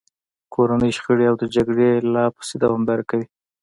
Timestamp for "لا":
2.13-2.25